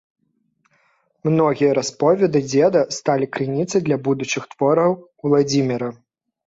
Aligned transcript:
Многія 1.29 1.75
расповеды 1.79 2.43
дзеда 2.49 2.81
сталі 2.99 3.25
крыніцай 3.39 3.81
для 3.87 3.97
будучых 4.09 4.43
твораў 4.57 4.91
Уладзіміра 5.29 5.89